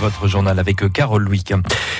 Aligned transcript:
Votre 0.00 0.26
journal 0.26 0.58
avec 0.58 0.90
Carole 0.92 1.22
Louis. 1.22 1.44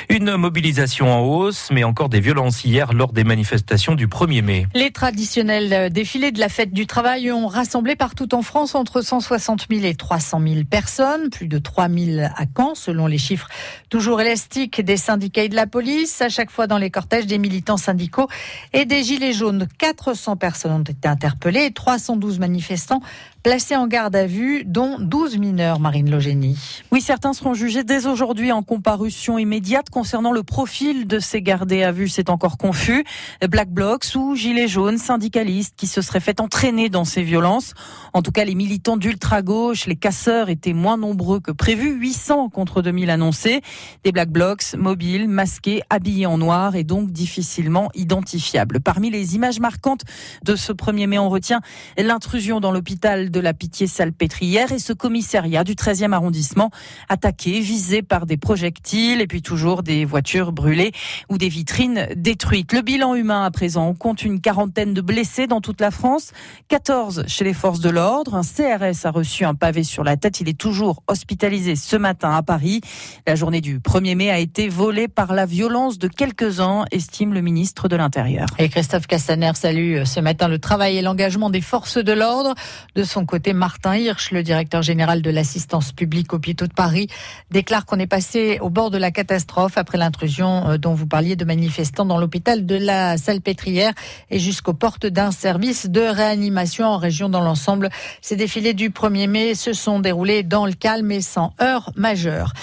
Une 0.09 0.37
mobilisation 0.37 1.13
en 1.13 1.21
hausse, 1.21 1.69
mais 1.71 1.85
encore 1.85 2.09
des 2.09 2.21
violences 2.21 2.65
hier 2.65 2.95
lors 2.95 3.13
des 3.13 3.25
manifestations 3.25 3.95
du 3.95 4.07
1er 4.07 4.43
mai. 4.43 4.67
Les 4.75 4.91
traditionnels 4.91 5.93
défilés 5.93 6.33
de 6.33 6.41
la 6.41 6.49
fête 6.49 6.73
du 6.73 6.87
travail 6.87 7.31
ont 7.31 7.47
rassemblé 7.47 7.97
partout 7.97 8.35
en 8.35 8.41
France 8.41 8.75
entre 8.75 9.03
160 9.03 9.67
000 9.71 9.85
et 9.85 9.95
300 9.95 10.41
000 10.41 10.65
personnes, 10.65 11.29
plus 11.29 11.47
de 11.47 11.59
3 11.59 11.89
000 11.91 12.25
à 12.25 12.45
Caen, 12.57 12.75
selon 12.75 13.07
les 13.07 13.19
chiffres 13.19 13.49
toujours 13.91 14.21
élastiques 14.23 14.81
des 14.81 14.97
syndicats 14.97 15.43
et 15.43 15.51
de 15.51 15.57
la 15.57 15.67
police. 15.67 16.23
À 16.23 16.31
chaque 16.31 16.51
fois 16.51 16.67
dans 16.67 16.79
les 16.79 16.91
cortèges 16.91 17.27
des 17.27 17.39
militants 17.39 17.77
syndicaux 17.77 18.29
et 18.73 18.87
des 18.87 19.03
gilets 19.03 19.35
jaunes, 19.35 19.69
400 19.77 20.37
personnes 20.37 20.73
ont 20.73 20.83
été 20.83 21.07
interpellées 21.07 21.67
et 21.67 21.73
312 21.73 22.39
manifestants 22.39 23.03
placés 23.43 23.77
en 23.77 23.87
garde 23.87 24.15
à 24.17 24.27
vue, 24.27 24.65
dont 24.65 24.99
12 24.99 25.39
mineurs, 25.39 25.81
Marine 25.81 26.11
Logénie. 26.11 26.83
Oui, 26.93 27.01
certains 27.01 27.33
seront 27.33 27.55
jugés 27.55 27.85
dès 27.85 28.07
aujourd'hui 28.07 28.53
en 28.53 28.63
comparution 28.63 29.39
immédiate 29.39 29.89
concernant 29.89 30.33
le 30.33 30.43
profil 30.43 31.07
de 31.07 31.19
ces 31.19 31.41
gardés 31.41 31.83
à 31.83 31.93
vue. 31.93 32.09
C'est 32.09 32.29
encore 32.29 32.59
confus. 32.59 33.05
Black 33.49 33.71
Blocs 33.71 34.15
ou 34.15 34.35
Gilets 34.35 34.69
jaunes, 34.69 34.99
syndicalistes 34.99 35.75
qui 35.77 35.87
se 35.87 36.03
seraient 36.03 36.21
fait 36.21 36.41
entraîner 36.41 36.89
dans 36.89 37.05
ces 37.05 37.23
violences. 37.23 37.73
En 38.13 38.23
tout 38.23 38.33
cas, 38.33 38.45
les 38.45 38.55
militants 38.55 38.97
d'ultra-gauche, 38.97 39.87
les 39.87 39.97
casseurs 39.97 40.51
étaient 40.51 40.75
moins 40.75 40.99
nombreux 40.99 41.41
que 41.41 41.53
prévu. 41.53 41.93
800 41.93 42.51
contre 42.51 42.83
2000 42.83 43.09
annoncés. 43.09 43.63
Des 44.05 44.13
Black 44.13 44.31
Blocs 44.31 44.75
mobiles, 44.77 45.29
masqués, 45.29 45.83
habillés 45.89 46.27
en 46.27 46.37
noir 46.37 46.77
et 46.77 46.85
donc 46.85 47.11
difficilement 47.11 47.89
identifiables. 47.95 48.81
Parmi 48.81 49.11
les 49.11 49.35
images 49.35 49.61
marquantes 49.61 50.03
de 50.45 50.57
ce 50.57 50.73
1er 50.73 51.07
mai, 51.07 51.19
on 51.19 51.31
retient 51.31 51.61
l'intrusion 51.97 52.61
dans 52.61 52.73
l'hôpital 52.73 53.30
de 53.31 53.41
la 53.41 53.55
Pitié-Salpêtrière 53.55 54.73
et 54.73 54.79
ce 54.79 54.93
commissariat 54.93 55.65
du 55.65 55.75
13e 55.75 56.13
arrondissement 56.13 56.71
attaqué, 57.09 57.61
visé 57.61 58.03
par 58.03 58.27
des 58.27 58.37
projectiles 58.37 59.21
et 59.21 59.27
puis 59.27 59.43
toujours 59.43 59.83
des 59.83 60.05
voitures 60.05 60.53
brûlées 60.53 60.93
ou 61.29 61.39
des 61.39 61.49
vitrines 61.49 62.09
détruites. 62.17 62.73
Le 62.73 62.83
bilan 62.83 63.15
humain 63.15 63.45
à 63.45 63.51
présent, 63.51 63.89
on 63.89 63.95
compte 63.95 64.23
une 64.23 64.41
quarantaine 64.41 64.95
de 64.95 65.01
blessés 65.01 65.47
dans 65.47 65.61
toute 65.61 65.81
la 65.81 65.91
France, 65.91 66.33
14 66.69 67.25
chez 67.27 67.45
les 67.45 67.55
forces 67.55 67.81
de 67.81 67.91
l'ordre. 67.91 68.35
Un 68.35 68.43
CRS 68.43 69.07
a 69.07 69.11
reçu 69.11 69.45
un 69.45 69.55
pavé 69.55 69.85
sur 69.85 70.05
la 70.05 70.17
tête. 70.17 70.41
Il 70.41 70.49
est 70.49 70.59
toujours 70.59 71.03
hospitalisé 71.07 71.77
ce 71.77 71.97
matin 71.97 72.33
à 72.35 72.43
Paris. 72.43 72.81
La 73.27 73.35
journée 73.35 73.61
du 73.61 73.79
1er 73.79 74.17
mai 74.17 74.31
a 74.31 74.39
été 74.39 74.69
volée 74.69 75.09
par 75.09 75.33
la 75.33 75.47
violence 75.47 75.99
de 75.99 76.09
quelques-uns, 76.09 76.85
estime 76.91 77.35
le 77.35 77.41
ministre 77.41 77.89
de 77.89 77.97
l'Intérieur. 77.97 78.47
Et 78.59 78.69
Christophe 78.69 79.07
Castaner 79.07 79.53
salue 79.55 80.05
ce 80.05 80.21
matin 80.21 80.49
le 80.49 80.59
travail 80.59 80.97
et 80.97 81.03
l'engagement 81.03 81.51
des 81.51 81.61
forces 81.61 81.99
de 81.99 82.13
l'ordre. 82.13 82.55
De 82.95 83.05
son 83.05 83.20
côté, 83.25 83.53
Martin 83.53 83.97
Hirsch, 83.97 84.31
le 84.31 84.43
directeur 84.43 84.83
général 84.83 85.23
de 85.23 85.31
l'assistance 85.31 85.93
publique 85.93 86.33
hôpitaux 86.33 86.67
de 86.67 86.73
Paris, 86.73 87.09
déclare 87.51 87.71
déclare 87.71 87.87
qu'on 87.87 88.01
est 88.01 88.09
passé 88.09 88.59
au 88.61 88.69
bord 88.69 88.91
de 88.91 88.99
la 88.99 89.13
catastrophe 89.13 89.79
après 89.79 89.97
l'intrusion 89.97 90.71
euh, 90.71 90.77
dont 90.77 90.93
vous 90.93 91.07
parliez 91.07 91.37
de 91.37 91.45
manifestants 91.45 92.05
dans 92.05 92.19
l'hôpital 92.19 92.67
de 92.67 92.75
la 92.75 93.17
Salpêtrière 93.17 93.93
et 94.29 94.41
jusqu'aux 94.41 94.73
portes 94.73 95.07
d'un 95.07 95.31
service 95.31 95.89
de 95.89 96.01
réanimation 96.01 96.87
en 96.87 96.97
région 96.97 97.29
dans 97.29 97.43
l'ensemble. 97.43 97.91
Ces 98.23 98.35
défilés 98.35 98.75
du 98.75 98.91
1er 98.91 99.29
mai 99.29 99.55
se 99.55 99.73
sont 99.73 100.01
déroulés 100.01 100.43
dans 100.43 100.67
le 100.67 100.73
calme 100.73 101.13
et 101.13 101.21
sans 101.21 101.53
heurts 101.61 101.93
majeurs. 101.95 102.55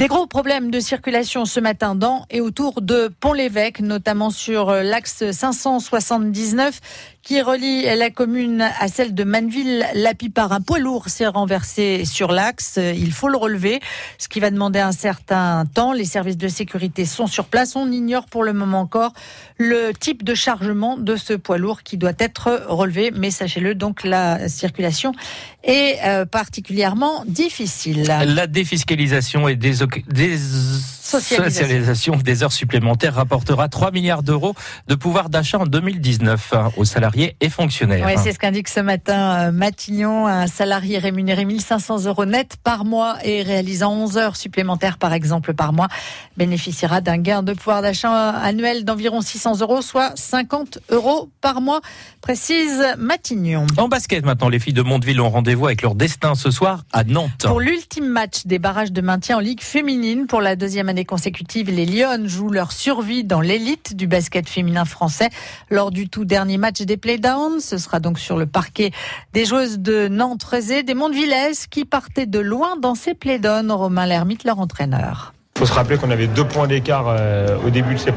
Des 0.00 0.08
gros 0.08 0.26
problèmes 0.26 0.70
de 0.70 0.80
circulation 0.80 1.44
ce 1.44 1.60
matin 1.60 1.94
dans 1.94 2.24
et 2.30 2.40
autour 2.40 2.80
de 2.80 3.12
Pont-l'Évêque, 3.20 3.80
notamment 3.80 4.30
sur 4.30 4.70
euh, 4.70 4.82
l'axe 4.82 5.30
579 5.30 6.80
qui 7.22 7.42
relie 7.42 7.82
la 7.82 8.08
commune 8.08 8.62
à 8.62 8.88
celle 8.88 9.14
de 9.14 9.24
Manville. 9.24 9.84
La 9.94 10.14
par 10.34 10.52
un 10.52 10.60
poids 10.60 10.78
lourd 10.78 11.08
s'est 11.08 11.26
renversé 11.26 12.04
sur 12.04 12.32
l'axe. 12.32 12.78
Il 12.78 13.12
faut 13.12 13.28
le 13.28 13.36
relever, 13.36 13.80
ce 14.18 14.28
qui 14.28 14.40
va 14.40 14.50
demander 14.50 14.78
un 14.78 14.92
certain 14.92 15.64
temps. 15.66 15.92
Les 15.92 16.04
services 16.04 16.36
de 16.36 16.48
sécurité 16.48 17.04
sont 17.04 17.26
sur 17.26 17.44
place. 17.44 17.76
On 17.76 17.90
ignore 17.90 18.26
pour 18.26 18.42
le 18.42 18.52
moment 18.52 18.80
encore 18.80 19.12
le 19.58 19.92
type 19.92 20.24
de 20.24 20.34
chargement 20.34 20.96
de 20.96 21.16
ce 21.16 21.34
poids 21.34 21.58
lourd 21.58 21.82
qui 21.82 21.98
doit 21.98 22.12
être 22.18 22.64
relevé. 22.68 23.12
Mais 23.14 23.30
sachez-le, 23.30 23.74
donc 23.74 24.04
la 24.04 24.48
circulation 24.48 25.12
est 25.62 25.98
euh, 26.04 26.24
particulièrement 26.24 27.24
difficile. 27.26 28.04
La 28.04 28.46
défiscalisation 28.46 29.48
et 29.48 29.56
des, 29.90 30.02
des 30.06 30.99
socialisation 31.18 32.16
des 32.16 32.42
heures 32.42 32.52
supplémentaires 32.52 33.14
rapportera 33.14 33.68
3 33.68 33.90
milliards 33.90 34.22
d'euros 34.22 34.54
de 34.88 34.94
pouvoir 34.94 35.28
d'achat 35.28 35.58
en 35.58 35.66
2019 35.66 36.52
hein, 36.52 36.70
aux 36.76 36.84
salariés 36.84 37.36
et 37.40 37.48
fonctionnaires. 37.48 38.06
Oui, 38.06 38.14
c'est 38.22 38.32
ce 38.32 38.38
qu'indique 38.38 38.68
ce 38.68 38.80
matin 38.80 39.48
euh, 39.48 39.52
Matignon. 39.52 40.26
Un 40.26 40.46
salarié 40.46 40.98
rémunéré 40.98 41.44
1500 41.44 42.04
euros 42.06 42.24
net 42.24 42.56
par 42.62 42.84
mois 42.84 43.16
et 43.24 43.42
réalisant 43.42 43.92
11 43.92 44.18
heures 44.18 44.36
supplémentaires 44.36 44.98
par 44.98 45.12
exemple 45.12 45.54
par 45.54 45.72
mois 45.72 45.88
bénéficiera 46.36 47.00
d'un 47.00 47.18
gain 47.18 47.42
de 47.42 47.52
pouvoir 47.52 47.82
d'achat 47.82 48.30
annuel 48.30 48.84
d'environ 48.84 49.20
600 49.20 49.60
euros, 49.60 49.82
soit 49.82 50.12
50 50.16 50.78
euros 50.90 51.30
par 51.40 51.60
mois, 51.60 51.80
précise 52.20 52.82
Matignon. 52.98 53.66
En 53.76 53.88
basket 53.88 54.24
maintenant, 54.24 54.48
les 54.48 54.58
filles 54.58 54.72
de 54.72 54.82
Mondeville 54.82 55.20
ont 55.20 55.30
rendez-vous 55.30 55.66
avec 55.66 55.82
leur 55.82 55.94
destin 55.94 56.34
ce 56.34 56.50
soir 56.50 56.84
à 56.92 57.04
Nantes. 57.04 57.44
Pour 57.44 57.60
l'ultime 57.60 58.06
match 58.06 58.46
des 58.46 58.58
barrages 58.58 58.92
de 58.92 59.00
maintien 59.00 59.36
en 59.36 59.40
Ligue 59.40 59.62
féminine 59.62 60.26
pour 60.26 60.40
la 60.40 60.56
deuxième 60.56 60.88
année 60.88 60.99
consécutive, 61.04 61.70
les 61.70 61.86
Lyon 61.86 62.26
jouent 62.26 62.50
leur 62.50 62.72
survie 62.72 63.24
dans 63.24 63.40
l'élite 63.40 63.96
du 63.96 64.06
basket 64.06 64.48
féminin 64.48 64.84
français 64.84 65.30
lors 65.70 65.90
du 65.90 66.08
tout 66.08 66.24
dernier 66.24 66.58
match 66.58 66.82
des 66.82 66.96
playdowns. 66.96 67.60
Ce 67.60 67.78
sera 67.78 68.00
donc 68.00 68.18
sur 68.18 68.36
le 68.36 68.46
parquet 68.46 68.90
des 69.32 69.44
joueuses 69.44 69.78
de 69.78 70.08
Nantes, 70.08 70.44
des 70.84 70.94
Mondevillaises 70.94 71.66
qui 71.66 71.84
partaient 71.84 72.26
de 72.26 72.38
loin 72.38 72.76
dans 72.76 72.94
ces 72.94 73.14
playdowns. 73.14 73.70
Romain 73.70 74.06
Lermite, 74.06 74.44
leur 74.44 74.58
entraîneur. 74.58 75.32
Faut 75.60 75.66
se 75.66 75.74
rappeler 75.74 75.98
qu'on 75.98 76.10
avait 76.10 76.26
deux 76.26 76.46
points 76.46 76.66
d'écart 76.66 77.04
euh, 77.08 77.58
au 77.66 77.68
début 77.68 77.92
de 77.92 77.98
ces. 77.98 78.14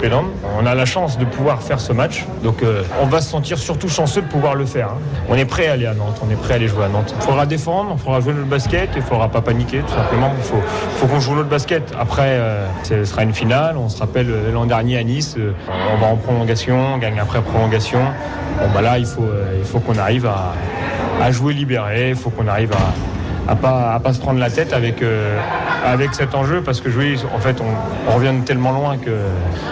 On 0.58 0.66
a 0.66 0.76
la 0.76 0.86
chance 0.86 1.18
de 1.18 1.26
pouvoir 1.26 1.62
faire 1.62 1.82
ce 1.82 1.92
match, 1.92 2.26
donc 2.42 2.64
euh, 2.64 2.84
on 3.02 3.06
va 3.06 3.20
se 3.20 3.30
sentir 3.30 3.58
surtout 3.58 3.90
chanceux 3.90 4.22
de 4.22 4.28
pouvoir 4.28 4.56
le 4.56 4.66
faire. 4.66 4.92
Hein. 4.92 5.26
On 5.28 5.36
est 5.36 5.44
prêt 5.44 5.68
à 5.68 5.74
aller 5.74 5.86
à 5.86 5.94
Nantes, 5.94 6.22
on 6.26 6.32
est 6.32 6.38
prêt 6.38 6.54
à 6.54 6.56
aller 6.56 6.70
jouer 6.70 6.86
à 6.86 6.88
Nantes. 6.88 7.14
Il 7.14 7.22
faudra 7.22 7.46
défendre, 7.46 7.96
il 7.98 8.02
faudra 8.02 8.22
jouer 8.22 8.32
notre 8.32 8.48
basket, 8.48 8.92
il 8.96 9.02
ne 9.02 9.06
faudra 9.06 9.28
pas 9.28 9.42
paniquer 9.42 9.80
tout 9.80 9.94
simplement. 9.94 10.32
Il 10.38 10.44
faut, 10.46 11.06
qu'on 11.06 11.20
joue 11.20 11.36
notre 11.36 11.50
basket. 11.50 11.92
Après, 12.00 12.30
euh, 12.30 12.66
ce 12.84 13.04
sera 13.04 13.24
une 13.24 13.34
finale. 13.34 13.76
On 13.76 13.90
se 13.90 14.00
rappelle 14.00 14.34
l'an 14.54 14.66
dernier 14.66 14.98
à 15.00 15.04
Nice, 15.04 15.36
on 15.68 15.98
va 15.98 16.08
en 16.08 16.16
prolongation, 16.16 16.94
on 16.96 16.98
gagne 16.98 17.20
après 17.20 17.42
prolongation. 17.42 18.00
Bon 18.58 18.70
bah 18.74 18.82
là, 18.82 19.00
il 19.00 19.06
faut, 19.06 19.80
qu'on 19.82 19.98
arrive 19.98 20.30
à 21.22 21.32
jouer 21.32 21.54
libéré, 21.54 22.12
il 22.12 22.16
faut 22.16 22.30
qu'on 22.30 22.48
arrive 22.48 22.72
à 22.72 23.13
à 23.48 23.56
pas 23.56 23.94
à 23.94 24.00
pas 24.00 24.14
se 24.14 24.20
prendre 24.20 24.40
la 24.40 24.50
tête 24.50 24.74
avec 24.74 25.02
euh, 25.02 25.40
avec 25.86 26.14
cet 26.14 26.36
enjeu 26.36 26.62
parce 26.62 26.82
que 26.82 26.90
oui, 26.90 27.18
en 27.34 27.40
fait 27.40 27.58
on, 27.62 28.14
revient 28.14 28.34
tellement 28.46 28.72
loin 28.72 28.98
que 28.98 29.12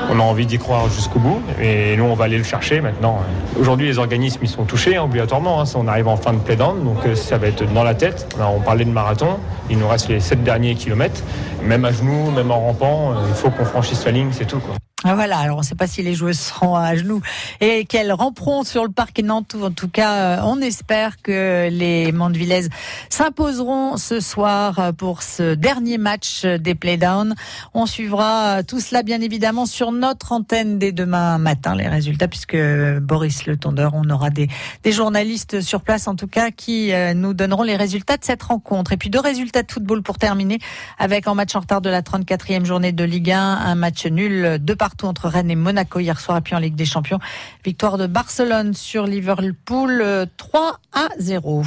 on 0.09 0.19
a 0.19 0.23
envie 0.23 0.45
d'y 0.45 0.57
croire 0.57 0.89
jusqu'au 0.89 1.19
bout 1.19 1.41
et 1.61 1.95
nous 1.95 2.03
on 2.03 2.15
va 2.15 2.25
aller 2.25 2.37
le 2.37 2.43
chercher 2.43 2.81
maintenant. 2.81 3.19
Aujourd'hui 3.59 3.87
les 3.87 3.97
organismes 3.97 4.39
ils 4.41 4.49
sont 4.49 4.65
touchés 4.65 4.97
hein, 4.97 5.03
obligatoirement, 5.03 5.61
hein, 5.61 5.65
on 5.75 5.87
arrive 5.87 6.07
en 6.07 6.17
fin 6.17 6.33
de 6.33 6.39
play-down 6.39 6.83
donc 6.83 7.05
euh, 7.05 7.15
ça 7.15 7.37
va 7.37 7.47
être 7.47 7.71
dans 7.73 7.83
la 7.83 7.95
tête. 7.95 8.35
on 8.39 8.59
parlait 8.59 8.85
de 8.85 8.91
marathon, 8.91 9.37
il 9.69 9.77
nous 9.77 9.87
reste 9.87 10.09
les 10.09 10.19
sept 10.19 10.43
derniers 10.43 10.75
kilomètres, 10.75 11.21
même 11.63 11.85
à 11.85 11.91
genoux, 11.91 12.31
même 12.31 12.51
en 12.51 12.59
rampant, 12.59 13.11
euh, 13.11 13.15
il 13.27 13.35
faut 13.35 13.49
qu'on 13.49 13.65
franchisse 13.65 14.05
la 14.05 14.11
ligne, 14.11 14.29
c'est 14.31 14.45
tout 14.45 14.59
quoi. 14.59 14.75
Ah, 15.03 15.15
voilà, 15.15 15.39
alors 15.39 15.57
on 15.57 15.61
ne 15.61 15.65
sait 15.65 15.73
pas 15.73 15.87
si 15.87 16.03
les 16.03 16.13
joueuses 16.13 16.37
seront 16.37 16.75
à 16.75 16.95
genoux 16.95 17.21
et 17.59 17.85
qu'elles 17.85 18.11
ramperont 18.11 18.63
sur 18.63 18.83
le 18.83 18.91
parc 18.91 19.19
Nantes. 19.23 19.55
En 19.59 19.71
tout 19.71 19.89
cas, 19.89 20.13
euh, 20.13 20.41
on 20.43 20.61
espère 20.61 21.23
que 21.23 21.69
les 21.71 22.11
Mandevillaises 22.11 22.69
s'imposeront 23.09 23.97
ce 23.97 24.19
soir 24.19 24.93
pour 24.95 25.23
ce 25.23 25.55
dernier 25.55 25.97
match 25.97 26.45
des 26.45 26.75
playdowns. 26.75 27.33
On 27.73 27.87
suivra 27.87 28.61
tout 28.61 28.79
cela 28.79 29.01
bien 29.01 29.21
évidemment 29.21 29.65
sur 29.65 29.91
notre 29.91 30.33
antenne 30.33 30.77
dès 30.77 30.91
demain 30.91 31.39
matin, 31.39 31.75
les 31.75 31.87
résultats, 31.87 32.27
puisque 32.27 32.57
Boris 32.99 33.47
Le 33.47 33.57
Tondeur, 33.57 33.93
on 33.95 34.07
aura 34.11 34.29
des, 34.29 34.49
des 34.83 34.91
journalistes 34.91 35.61
sur 35.61 35.81
place 35.81 36.07
en 36.07 36.15
tout 36.15 36.27
cas 36.27 36.51
qui 36.51 36.93
euh, 36.93 37.15
nous 37.15 37.33
donneront 37.33 37.63
les 37.63 37.75
résultats 37.75 38.17
de 38.17 38.23
cette 38.23 38.43
rencontre. 38.43 38.93
Et 38.93 38.97
puis 38.97 39.09
deux 39.09 39.19
résultats 39.19 39.63
de 39.63 39.71
football 39.71 40.03
pour 40.03 40.19
terminer 40.19 40.59
avec 40.99 41.27
en 41.27 41.33
match 41.33 41.55
en 41.55 41.61
retard 41.61 41.81
de 41.81 41.89
la 41.89 42.03
34e 42.03 42.65
journée 42.65 42.91
de 42.91 43.03
Ligue 43.03 43.31
1, 43.31 43.41
un 43.41 43.73
match 43.73 44.05
nul 44.05 44.63
de 44.63 44.73
part 44.75 44.90
partout 44.91 45.05
entre 45.05 45.29
Rennes 45.29 45.49
et 45.49 45.55
Monaco 45.55 45.99
hier 45.99 46.19
soir 46.19 46.37
et 46.37 46.41
puis 46.41 46.53
en 46.53 46.59
Ligue 46.59 46.75
des 46.75 46.85
Champions. 46.85 47.19
Victoire 47.63 47.97
de 47.97 48.07
Barcelone 48.07 48.73
sur 48.73 49.05
Liverpool 49.05 50.27
3 50.35 50.79
à 50.91 51.07
0. 51.17 51.63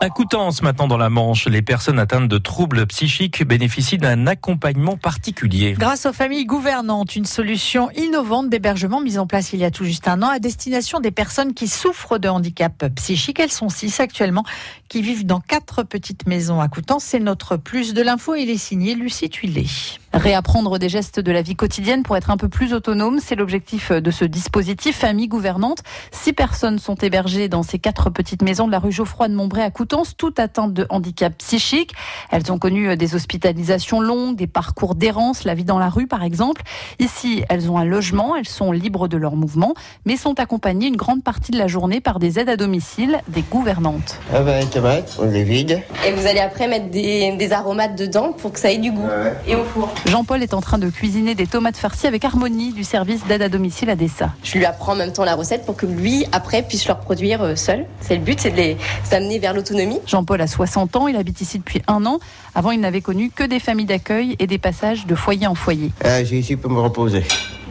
À 0.00 0.10
Coutances, 0.10 0.62
maintenant 0.62 0.86
dans 0.86 0.96
la 0.96 1.10
Manche, 1.10 1.48
les 1.48 1.60
personnes 1.60 1.98
atteintes 1.98 2.28
de 2.28 2.38
troubles 2.38 2.86
psychiques 2.86 3.42
bénéficient 3.44 3.98
d'un 3.98 4.28
accompagnement 4.28 4.96
particulier. 4.96 5.74
Grâce 5.76 6.06
aux 6.06 6.12
familles 6.12 6.46
gouvernantes, 6.46 7.16
une 7.16 7.24
solution 7.24 7.90
innovante 7.96 8.48
d'hébergement 8.48 9.00
mise 9.00 9.18
en 9.18 9.26
place 9.26 9.52
il 9.52 9.58
y 9.58 9.64
a 9.64 9.72
tout 9.72 9.84
juste 9.84 10.06
un 10.06 10.22
an 10.22 10.28
à 10.28 10.38
destination 10.38 11.00
des 11.00 11.10
personnes 11.10 11.52
qui 11.52 11.66
souffrent 11.66 12.18
de 12.18 12.28
handicap 12.28 12.86
psychique. 12.94 13.40
Elles 13.40 13.50
sont 13.50 13.70
six 13.70 13.98
actuellement, 13.98 14.44
qui 14.88 15.02
vivent 15.02 15.26
dans 15.26 15.40
quatre 15.40 15.82
petites 15.82 16.28
maisons 16.28 16.60
à 16.60 16.68
Coutances. 16.68 17.02
C'est 17.02 17.18
notre 17.18 17.56
plus 17.56 17.92
de 17.92 18.02
l'info. 18.02 18.36
Il 18.36 18.50
est 18.50 18.56
signé 18.56 18.94
Lucie 18.94 19.28
Tuillet. 19.28 19.66
Réapprendre 20.14 20.78
des 20.78 20.88
gestes 20.88 21.20
de 21.20 21.30
la 21.30 21.42
vie 21.42 21.54
quotidienne 21.54 22.02
pour 22.02 22.16
être 22.16 22.30
un 22.30 22.38
peu 22.38 22.48
plus 22.48 22.72
autonome, 22.72 23.20
c'est 23.22 23.34
l'objectif 23.34 23.92
de 23.92 24.10
ce 24.10 24.24
dispositif 24.24 24.96
Famille 24.96 25.28
Gouvernante. 25.28 25.82
Six 26.12 26.32
personnes 26.32 26.78
sont 26.78 26.94
hébergées 26.94 27.48
dans 27.48 27.62
ces 27.62 27.78
quatre 27.78 28.08
petites 28.08 28.40
maisons 28.42 28.66
de 28.66 28.72
la 28.72 28.78
rue 28.78 28.90
Geoffroy 28.90 29.28
de 29.28 29.34
Montbray 29.34 29.62
à 29.62 29.70
Coutances, 29.70 30.16
toutes 30.16 30.40
atteintes 30.40 30.72
de 30.72 30.86
handicap 30.88 31.36
psychique. 31.36 31.92
Elles 32.30 32.50
ont 32.50 32.58
connu 32.58 32.96
des 32.96 33.14
hospitalisations 33.14 34.00
longues, 34.00 34.34
des 34.34 34.46
parcours 34.46 34.94
d'errance, 34.94 35.44
la 35.44 35.54
vie 35.54 35.64
dans 35.64 35.78
la 35.78 35.90
rue 35.90 36.06
par 36.06 36.22
exemple. 36.22 36.62
Ici, 36.98 37.44
elles 37.50 37.70
ont 37.70 37.76
un 37.76 37.84
logement, 37.84 38.34
elles 38.34 38.48
sont 38.48 38.72
libres 38.72 39.08
de 39.08 39.18
leur 39.18 39.36
mouvement, 39.36 39.74
mais 40.06 40.16
sont 40.16 40.40
accompagnées 40.40 40.86
une 40.86 40.96
grande 40.96 41.22
partie 41.22 41.52
de 41.52 41.58
la 41.58 41.66
journée 41.66 42.00
par 42.00 42.18
des 42.18 42.38
aides 42.38 42.48
à 42.48 42.56
domicile, 42.56 43.20
des 43.28 43.42
gouvernantes. 43.42 44.18
Ah 44.32 44.40
ben, 44.40 44.60
les 44.60 44.66
tomates, 44.66 45.18
on 45.20 45.26
les 45.26 45.44
vide. 45.44 45.82
Et 46.06 46.12
vous 46.12 46.26
allez 46.26 46.40
après 46.40 46.66
mettre 46.66 46.88
des, 46.90 47.52
aromates 47.52 47.96
dedans 47.96 48.32
pour 48.32 48.52
que 48.52 48.58
ça 48.58 48.70
ait 48.70 48.78
du 48.78 48.90
goût. 48.90 49.08
Et 49.46 49.54
au 49.54 49.64
four. 49.64 49.88
Jean-Paul 50.06 50.42
est 50.42 50.54
en 50.54 50.60
train 50.60 50.78
de 50.78 50.88
cuisiner 50.88 51.34
des 51.34 51.46
tomates 51.46 51.76
farcies 51.76 52.06
avec 52.06 52.24
Harmonie 52.24 52.72
du 52.72 52.84
service 52.84 53.26
d'aide 53.26 53.42
à 53.42 53.48
domicile 53.48 53.90
à 53.90 53.96
Dessa. 53.96 54.32
Je 54.42 54.56
lui 54.56 54.64
apprends 54.64 54.92
en 54.92 54.96
même 54.96 55.12
temps 55.12 55.24
la 55.24 55.34
recette 55.34 55.66
pour 55.66 55.76
que 55.76 55.86
lui, 55.86 56.24
après, 56.32 56.62
puisse 56.62 56.86
leur 56.86 57.00
produire 57.00 57.42
euh, 57.42 57.56
seul. 57.56 57.84
C'est 58.00 58.16
le 58.16 58.22
but, 58.22 58.40
c'est 58.40 58.50
de 58.50 58.56
les 58.56 58.76
amener 59.10 59.38
vers 59.38 59.54
l'autonomie. 59.54 60.00
Jean-Paul 60.06 60.40
a 60.40 60.46
60 60.46 60.96
ans, 60.96 61.08
il 61.08 61.16
habite 61.16 61.40
ici 61.40 61.58
depuis 61.58 61.82
un 61.88 62.06
an. 62.06 62.20
Avant, 62.54 62.70
il 62.70 62.80
n'avait 62.80 63.00
connu 63.00 63.30
que 63.30 63.44
des 63.44 63.60
familles 63.60 63.86
d'accueil 63.86 64.36
et 64.38 64.46
des 64.46 64.58
passages 64.58 65.06
de 65.06 65.14
foyer 65.14 65.46
en 65.46 65.54
foyer. 65.54 65.92
Ah, 66.04 66.24
j'ai 66.24 66.38
ici 66.38 66.56
pour 66.56 66.70
me 66.70 66.80
reposer. 66.80 67.24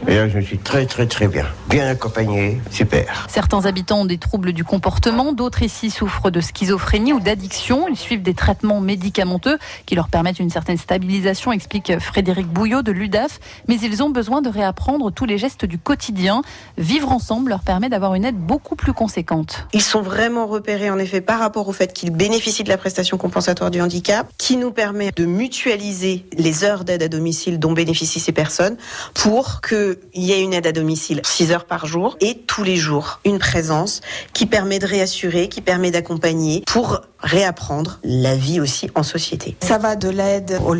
Et 0.06 0.14
là, 0.14 0.28
je 0.28 0.38
suis 0.38 0.58
très, 0.58 0.86
très, 0.86 1.06
très 1.06 1.28
bien. 1.28 1.46
Bien 1.68 1.86
accompagné, 1.86 2.60
super. 2.70 3.26
Certains 3.28 3.66
habitants 3.66 4.00
ont 4.00 4.04
des 4.04 4.18
troubles 4.18 4.52
du 4.52 4.64
comportement, 4.64 5.32
d'autres 5.32 5.62
ici 5.62 5.90
souffrent 5.90 6.30
de 6.30 6.40
schizophrénie 6.40 7.12
ou 7.12 7.20
d'addiction. 7.20 7.88
Ils 7.88 7.96
suivent 7.96 8.22
des 8.22 8.34
traitements 8.34 8.80
médicamenteux 8.80 9.58
qui 9.86 9.94
leur 9.94 10.08
permettent 10.08 10.38
une 10.38 10.50
certaine 10.50 10.78
stabilisation, 10.78 11.52
explique 11.52 11.98
Frédéric 11.98 12.46
Bouillot 12.46 12.82
de 12.82 12.92
l'UDAF. 12.92 13.40
Mais 13.66 13.76
ils 13.76 14.02
ont 14.02 14.10
besoin 14.10 14.40
de 14.40 14.48
réapprendre 14.48 15.10
tous 15.10 15.26
les 15.26 15.36
gestes 15.36 15.64
du 15.64 15.78
quotidien. 15.78 16.42
Vivre 16.78 17.10
ensemble 17.12 17.50
leur 17.50 17.60
permet 17.60 17.88
d'avoir 17.88 18.14
une 18.14 18.24
aide 18.24 18.38
beaucoup 18.38 18.76
plus 18.76 18.92
conséquente. 18.92 19.66
Ils 19.72 19.82
sont 19.82 20.02
vraiment 20.02 20.46
repérés, 20.46 20.90
en 20.90 20.98
effet, 20.98 21.20
par 21.20 21.40
rapport 21.40 21.68
au 21.68 21.72
fait 21.72 21.92
qu'ils 21.92 22.12
bénéficient 22.12 22.64
de 22.64 22.68
la 22.68 22.78
prestation 22.78 23.18
compensatoire 23.18 23.70
du 23.70 23.80
handicap, 23.80 24.30
qui 24.38 24.56
nous 24.56 24.70
permet 24.70 25.10
de 25.10 25.26
mutualiser 25.26 26.24
les 26.36 26.64
heures 26.64 26.84
d'aide 26.84 27.02
à 27.02 27.08
domicile 27.08 27.58
dont 27.58 27.72
bénéficient 27.72 28.20
ces 28.20 28.32
personnes 28.32 28.76
pour 29.14 29.60
que 29.60 29.87
il 30.14 30.24
y 30.24 30.32
a 30.32 30.38
une 30.38 30.54
aide 30.54 30.66
à 30.66 30.72
domicile 30.72 31.20
6 31.24 31.52
heures 31.52 31.64
par 31.64 31.86
jour 31.86 32.16
et 32.20 32.38
tous 32.46 32.64
les 32.64 32.76
jours 32.76 33.20
une 33.24 33.38
présence 33.38 34.00
qui 34.32 34.46
permet 34.46 34.78
de 34.78 34.86
réassurer, 34.86 35.48
qui 35.48 35.60
permet 35.60 35.90
d'accompagner 35.90 36.62
pour 36.66 37.00
réapprendre 37.20 37.98
la 38.04 38.34
vie 38.36 38.60
aussi 38.60 38.90
en 38.94 39.02
société. 39.02 39.56
Ça 39.60 39.78
va 39.78 39.96
de 39.96 40.08
l'aide 40.08 40.58
au 40.64 40.74